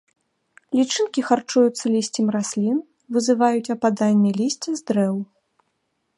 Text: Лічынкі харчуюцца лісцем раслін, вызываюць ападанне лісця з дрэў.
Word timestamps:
Лічынкі 0.77 1.19
харчуюцца 1.27 1.85
лісцем 1.97 2.27
раслін, 2.37 2.77
вызываюць 3.19 3.73
ападанне 3.77 4.31
лісця 4.43 4.71
з 4.83 4.87
дрэў. 4.91 5.15